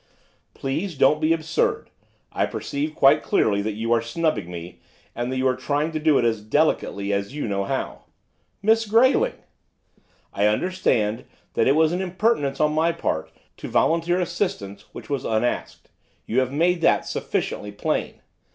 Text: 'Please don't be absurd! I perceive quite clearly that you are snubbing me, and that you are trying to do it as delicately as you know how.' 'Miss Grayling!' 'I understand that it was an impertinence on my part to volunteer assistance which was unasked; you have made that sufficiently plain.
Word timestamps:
'Please 0.55 0.97
don't 0.97 1.21
be 1.21 1.31
absurd! 1.31 1.91
I 2.33 2.47
perceive 2.47 2.95
quite 2.95 3.21
clearly 3.21 3.61
that 3.61 3.73
you 3.75 3.93
are 3.93 4.01
snubbing 4.01 4.49
me, 4.49 4.81
and 5.13 5.31
that 5.31 5.37
you 5.37 5.47
are 5.47 5.55
trying 5.55 5.91
to 5.91 5.99
do 5.99 6.17
it 6.17 6.25
as 6.25 6.41
delicately 6.41 7.13
as 7.13 7.35
you 7.35 7.47
know 7.47 7.65
how.' 7.65 8.05
'Miss 8.63 8.87
Grayling!' 8.87 9.35
'I 10.33 10.47
understand 10.47 11.25
that 11.53 11.67
it 11.67 11.75
was 11.75 11.91
an 11.91 12.01
impertinence 12.01 12.59
on 12.59 12.73
my 12.73 12.91
part 12.91 13.29
to 13.57 13.67
volunteer 13.67 14.19
assistance 14.19 14.85
which 14.91 15.07
was 15.07 15.23
unasked; 15.23 15.89
you 16.25 16.39
have 16.39 16.51
made 16.51 16.81
that 16.81 17.05
sufficiently 17.05 17.71
plain. 17.71 18.21